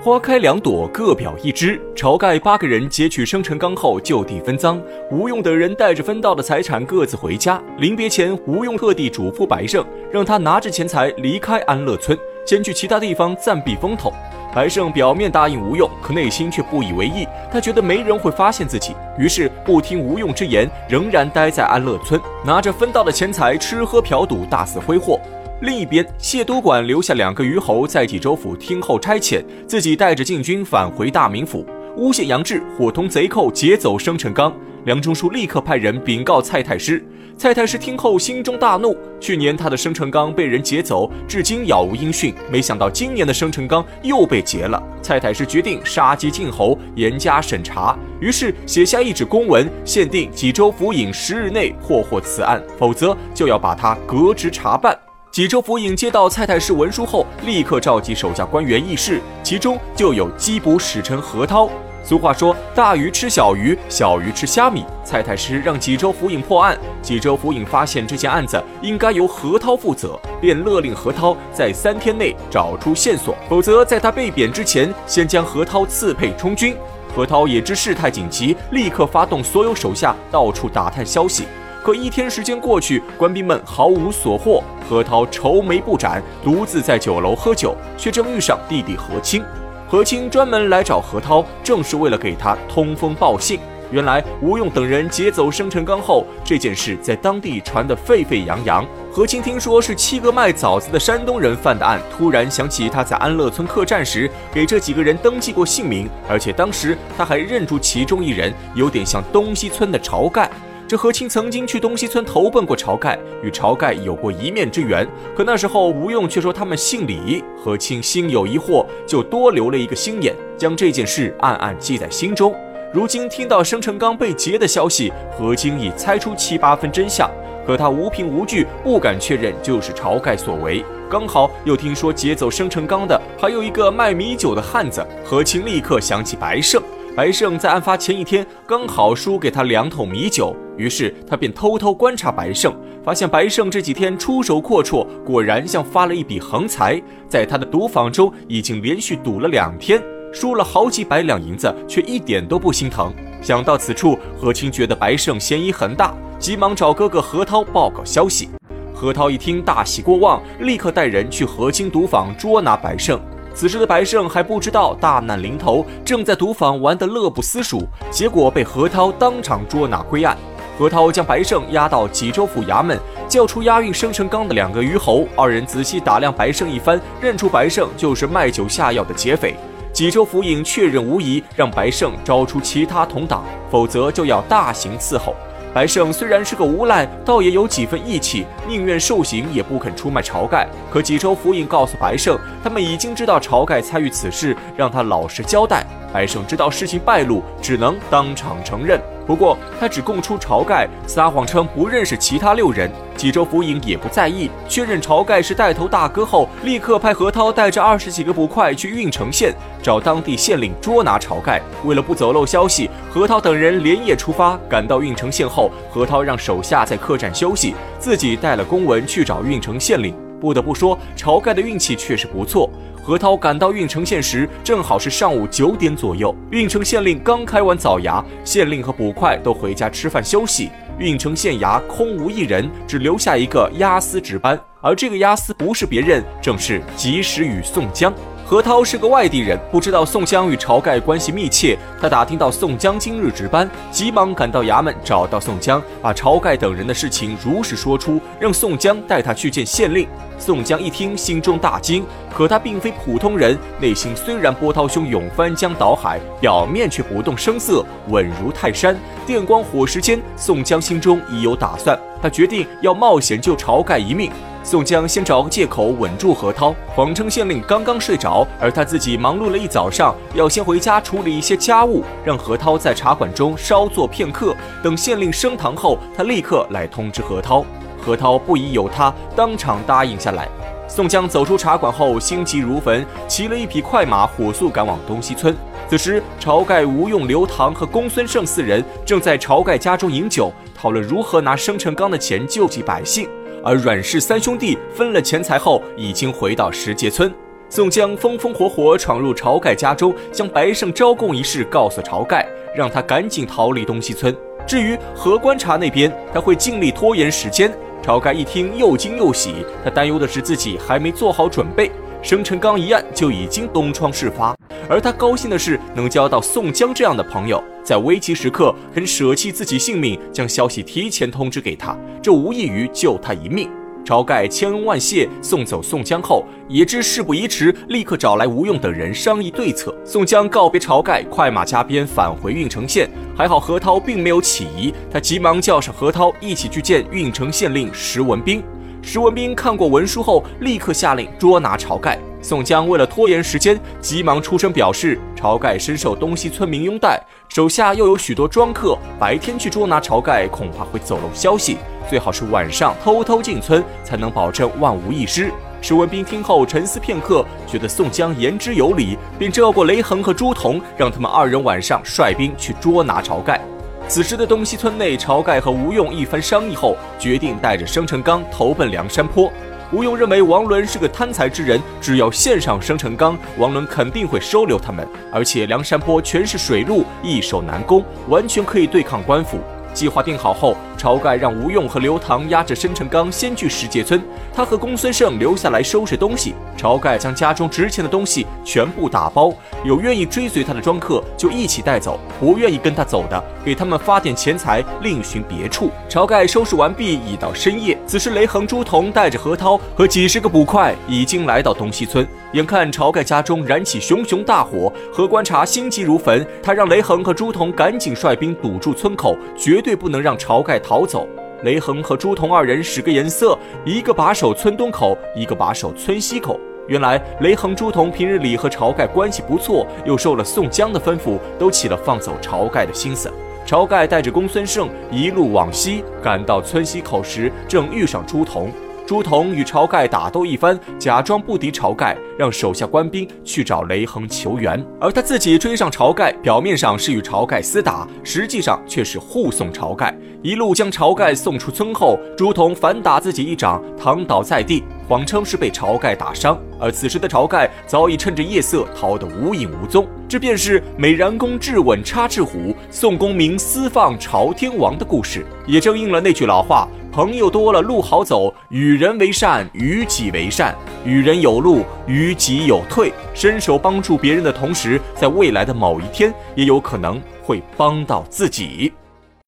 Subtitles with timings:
[0.00, 1.80] 花开两朵，各表一枝。
[1.96, 4.80] 晁盖八个人劫取生辰纲后，就地分赃。
[5.10, 7.60] 吴用等人带着分到的财产各自回家。
[7.78, 12.16] 临别前，吴用特地嘱咐白胜，让他拿着钱财离开安乐村，
[12.46, 14.12] 先去其他地方暂避风头。
[14.54, 17.26] 白胜表面答应吴用，可内心却不以为意。
[17.50, 25.20] 他觉得没人会发现自己，于是不听吴用之言，仍然待在安乐村，拿着分到的钱财吃喝嫖赌，大肆挥霍。
[25.60, 31.66] 另一边，谢都管留下两个虞侯在济州府听候差遣，自己带着禁军返回大名府，
[31.96, 34.54] 诬陷杨志伙同贼寇劫走生辰纲。
[34.84, 37.04] 梁中书立刻派人禀告蔡太师，
[37.36, 38.96] 蔡太师听后心中大怒。
[39.18, 44.80] 去年他的生辰纲被人劫走，至今杳无音讯，没想到今年的生辰纲又被劫了。
[45.02, 54.96] 蔡太师决定杀鸡儆猴，严加审查，于是写下一纸公文，限定济州府尹十日内破获此案，否则就要把他革职查办。
[55.38, 61.70] 济州府尹接到蔡太师文书后，立刻召集手下官员议事，其中就有缉捕使臣何涛。
[62.02, 76.76] 俗话说：“大鱼吃小鱼，小鱼吃虾米。”蔡太师让济州府尹破案，济州府尹发现这件案子应该由何涛负责，便勒令何涛在三天内找出线索，否则在他被贬之前，先将何涛刺配充军。
[77.14, 81.44] 何涛也知事态紧急，立刻发动所有手下到处打探消息。
[81.88, 84.62] 可一天时间过去，官兵们毫无所获。
[84.86, 89.42] 何涛愁眉不展，独自在酒楼喝酒，却正遇上弟弟何清。
[89.88, 93.58] 何清专门来找何涛，正是为了给他通风报信。
[93.90, 98.84] 原来吴用等人劫走生辰纲后，这件事在当地传得沸沸扬扬。
[99.10, 110.50] 何清听说是七个卖枣子的山东人犯的案，突然想起他在安乐村客栈时给这几个人登记过姓名，而且当时他还认出其中一人，有点像东西村的晁盖。
[110.88, 115.06] 这何清曾经去东西村投奔过晁盖，与晁盖有过一面之缘。
[115.36, 122.56] 可那时候吴用却说他们姓李，何清心有疑惑，就多留了一个心眼，将这件事暗暗记在心中。
[122.90, 127.30] 如今听到生辰纲被劫的消息，何清已猜出七八分真相，
[127.66, 130.82] 可他无凭无据，不敢确认就是晁盖所为。
[131.10, 136.82] 刚好又听说劫走生辰纲的还有一个卖米酒的汉子，何清立刻想起白胜。
[137.14, 142.74] 白胜在案发前一天刚好输给他两桶米酒，于是他便偷偷观察白胜，
[143.04, 147.02] 发现白胜这几天出手阔绰，果然像发了一笔横财。
[147.28, 150.00] 在他的赌坊中已经连续赌了两天，
[150.32, 153.12] 输了好几百两银子，却一点都不心疼。
[153.42, 158.48] 想到此处，何清觉得白胜嫌疑很大，急忙找哥哥何涛报告消息。
[158.94, 163.20] 何涛一听大喜过望，立刻带人去何清赌坊捉拿白胜。
[163.54, 170.36] 此时的白胜还不知道大难临头，正在赌坊玩得乐不思蜀，结果被何涛当场捉拿归案。
[170.78, 172.96] 何涛将白胜押到济州府衙门，
[173.26, 179.56] 叫出押运生辰纲的两个虞侯，二人仔细打量白胜一番，认出白胜就是卖酒下药的劫匪。
[179.92, 185.34] 济州府尹确认无疑，让白胜招出其他同党，否则就要大刑伺候。
[185.74, 190.66] 白胜虽然是个无赖，倒也有几分义气，宁愿受刑也不肯出卖晁盖。
[190.90, 195.84] 可几州府尹告诉白胜，他们已经知道晁盖参与此事，让他老实交代。
[196.12, 198.98] 白胜知道事情败露，只能当场承认。
[199.26, 202.90] 不过他只供出晁盖，撒谎称不认识其他六人。
[203.18, 209.52] 济州府尹也不在意，确认晁盖是带头大哥后，立刻派何涛带着二十几个捕快去郓城县
[209.82, 211.60] 找当地县令捉拿晁盖。
[211.84, 214.56] 为了不走漏消息，何涛等人连夜出发。
[214.68, 220.14] 赶到郓城县后，何涛让手下在客栈休息，自己带了公文去找郓城县令。
[220.40, 222.70] 不得不说，晁盖的运气确实不错。
[223.02, 226.32] 何涛赶到郓城县时，正好是上午九点左右。
[226.52, 230.70] 郓城县令刚开完早衙，县令和捕快都回家吃饭休息。
[230.98, 234.58] 运城县衙空无一人，只留下一个押司值班。
[234.80, 238.12] 而这个押司不是别人，正是及时雨宋江。
[238.44, 241.78] 何涛是个外地人，不知道宋江与晁盖关系密切。
[242.00, 250.08] 他打听到宋江今日值班，急忙赶到衙门，找到宋江，把晁盖等人的事情如实说出，让宋江带他去见县令。
[250.38, 252.04] 宋江一听，心中大惊。
[252.32, 258.96] 可他并非普通人，内心虽然波涛汹涌、翻江倒海，表面却不动声色，稳如泰山。
[259.26, 264.30] 电光火石间，宋江心中已有打算，他决定要冒险救晁盖一命。
[264.64, 274.54] 宋江先找个借口稳住何涛，谎称县令刚刚睡着，而他自己忙碌了一早上，要先回家处理一些家务，让何涛在茶馆中稍坐片刻。
[274.82, 277.64] 等县令升堂后，他立刻来通知何涛。
[278.08, 280.48] 何涛不疑有他，当场答应下来。
[280.88, 285.54] 宋江走出茶馆后，心急如焚，骑了一匹快马，火速赶往东西村。
[285.90, 293.28] 此时，晁盖、吴用、刘唐和公孙胜四人正在晁盖家中饮酒，讨论如何拿生辰纲的钱救济百姓。
[293.62, 297.30] 而阮氏三兄弟分了钱财后，已经回到石碣村。
[297.68, 304.34] 宋江风风火火闯入晁盖家中，将白胜招供一事告诉晁盖，让他赶紧逃离东西村。
[304.66, 307.70] 至于何观察那边，他会尽力拖延时间。
[308.02, 309.54] 晁盖一听又惊又喜，
[309.84, 311.90] 他担忧的是自己还没做好准备，
[312.22, 314.54] 生辰纲一案就已经东窗事发；
[314.88, 323.68] 而他高兴的是能交到宋江这样的朋友，在危急时刻肯舍弃自己性命，将消息提前通知给他，这无异于救他一命。
[324.08, 329.94] 晁盖千恩万谢，送走宋江后，也知事不宜迟，立刻找来吴用等人商议对策。
[330.02, 333.06] 宋江告别晁盖，快马加鞭返回郓城县。
[333.36, 338.62] 还好何涛并没有起疑，他急忙叫上何涛一起去见郓城县令石文斌。
[339.02, 342.18] 石文斌看过文书后，立刻下令捉拿晁盖。
[342.40, 351.76] 宋江为了拖延时间，急忙出声表示，晁盖深受东西村民拥戴，手下又有许多庄客，白天去捉拿晁盖恐怕会走漏消息。
[352.08, 355.52] 最好是晚上偷偷进村，才能保证万无一失。
[355.82, 363.60] 石文斌听后沉思片刻，觉得宋江言之有理，便召过雷横和朱仝，让他们二人晚上率兵去捉拿晁盖。
[364.08, 369.52] 此时的东西村内，晁盖和吴用一番商议后，决定带着生辰纲投奔梁山坡。
[369.92, 379.58] 吴用认为王伦是个贪财之人，只要献上生辰纲，王伦肯定会收留他们，而且梁山坡全是水路，易守难攻，完全可以对抗官府。
[379.94, 380.76] 计划定好后。
[380.98, 384.20] 晁盖让吴用和刘唐押着生辰纲先去石碣村，
[384.52, 386.54] 他和公孙胜留下来收拾东西。
[386.76, 389.52] 晁盖将家中值钱的东西全部打包，
[389.84, 395.90] 有愿意追随他的庄客就一起带走，不愿意跟他走的，给他们发点钱财，另寻别处。
[396.08, 397.96] 晁盖收拾完毕，已到深夜。
[398.04, 410.80] 此时雷横、朱仝带着何涛和几十个捕快已经来到东西村，眼看晁盖家中燃起熊熊大火，何观察心急如焚，他让雷横和朱仝赶紧率兵堵住村口，绝对不能让晁盖。
[410.88, 411.28] 逃走，
[411.64, 416.58] 雷横和朱仝二人使个眼色，一个把守村东口，一个把守村西口。
[416.86, 423.30] 原来雷横、朱仝平日里和晁盖关系不错，又受了宋江的吩咐，都起了放走晁盖的心思。
[423.66, 428.68] 晁盖带着公孙胜一路往西，赶到村西口时，正遇上朱仝。
[429.08, 440.14] 朱仝与晁盖打斗一番，假装不敌晁盖，让手下官兵去找雷横求援，而他自己追上晁盖，表面上是与晁盖厮打，实际上却是护送晁盖。
[440.42, 446.58] 一路将晁盖送出村后，朱仝反打自己一掌，躺倒在地，谎称是被晁盖打伤。
[446.78, 450.06] 而此时的晁盖早已趁着夜色逃得无影无踪。
[450.28, 456.86] 这便是美髯公质问插翅虎，宋公明私放朝天王的故事，也正应了那句老话。
[457.18, 460.72] 朋友多了路好走，与人为善，与己为善，
[461.04, 463.12] 与人有路，与己有退。
[463.34, 468.92] 伸手帮助别人的同时，在未来的某一天，也有可能会帮到自己。